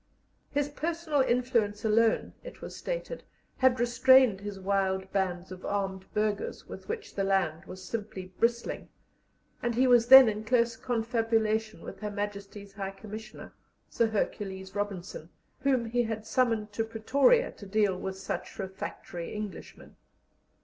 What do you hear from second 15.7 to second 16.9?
he had summoned to